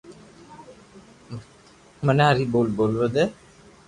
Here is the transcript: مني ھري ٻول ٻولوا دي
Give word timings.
مني 2.05 2.25
ھري 2.29 2.45
ٻول 2.51 2.67
ٻولوا 2.77 3.07
دي 3.15 3.23